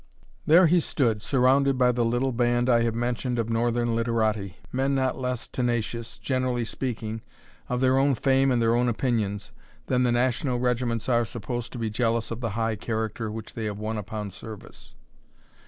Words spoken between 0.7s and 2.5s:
stood, surrounded by the little